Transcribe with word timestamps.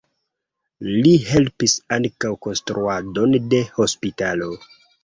Li 0.87 1.11
helpis 1.27 1.77
ankaŭ 1.99 2.35
konstruadon 2.49 3.41
de 3.55 3.65
hospitalo. 3.79 4.55